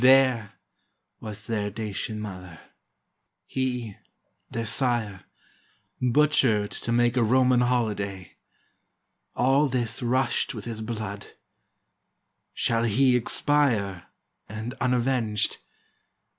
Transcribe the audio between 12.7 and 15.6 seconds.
he expire And unavenged?